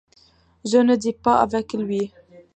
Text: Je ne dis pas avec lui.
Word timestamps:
Je 0.65 0.79
ne 0.79 0.95
dis 0.95 1.13
pas 1.13 1.39
avec 1.43 1.73
lui. 1.73 2.11